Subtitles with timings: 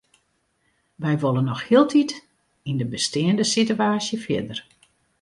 [1.03, 2.11] Wy wolle noch hieltyd
[2.69, 4.59] yn de besteande sitewaasje fierder.